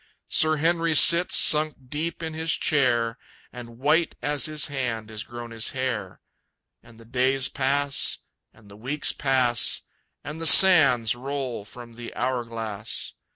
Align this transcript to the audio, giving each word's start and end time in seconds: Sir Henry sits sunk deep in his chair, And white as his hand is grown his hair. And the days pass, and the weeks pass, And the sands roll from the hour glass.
Sir 0.29 0.55
Henry 0.57 0.95
sits 0.95 1.37
sunk 1.37 1.75
deep 1.89 2.23
in 2.23 2.33
his 2.33 2.53
chair, 2.53 3.19
And 3.53 3.77
white 3.77 4.15
as 4.19 4.45
his 4.45 4.65
hand 4.65 5.11
is 5.11 5.21
grown 5.23 5.51
his 5.51 5.73
hair. 5.77 6.21
And 6.81 6.99
the 6.99 7.05
days 7.05 7.49
pass, 7.49 8.17
and 8.51 8.67
the 8.67 8.75
weeks 8.77 9.13
pass, 9.13 9.81
And 10.23 10.41
the 10.41 10.47
sands 10.47 11.13
roll 11.13 11.65
from 11.65 11.93
the 11.93 12.15
hour 12.15 12.43
glass. 12.45 13.13